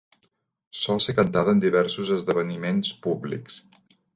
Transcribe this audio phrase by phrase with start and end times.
[0.83, 3.61] Sol ser cantada en diversos esdeveniments públics.